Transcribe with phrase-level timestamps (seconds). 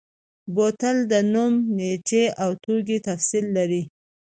[0.55, 3.81] بوتل د نوم، نیټې او توکي تفصیل لري.